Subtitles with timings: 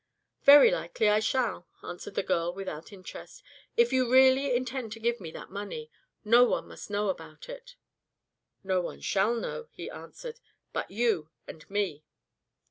[0.41, 3.43] "Very likely I shall," answered the girl without interest.
[3.77, 5.91] "If you really do intend to give me that money
[6.25, 7.75] no one must know about it."
[8.63, 10.39] "No one shall know," he answered,
[10.73, 12.03] "but you and me."